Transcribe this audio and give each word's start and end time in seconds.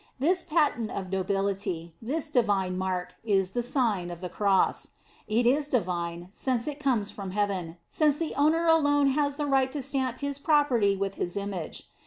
This 0.17 0.41
patent 0.43 0.89
of 0.89 1.11
nobility, 1.11 1.93
this 2.01 2.31
divine 2.31 2.75
mark, 2.75 3.13
is 3.23 3.51
the 3.51 3.61
Sign 3.61 4.09
of 4.09 4.19
the 4.19 4.29
Cross. 4.29 4.87
It 5.27 5.45
is 5.45 5.67
divine, 5.67 6.29
since 6.33 6.67
it 6.67 6.79
comes 6.79 7.11
from 7.11 7.29
heaven, 7.37 7.77
since 7.87 8.17
the 8.17 8.33
owner 8.33 8.65
alone 8.65 9.09
has 9.09 9.35
the 9.35 9.45
right 9.45 9.71
to 9.71 9.83
stamp 9.83 10.17
his 10.21 10.39
property 10.39 10.95
with 10.95 11.17
his 11.21 11.37
image. 11.37 11.87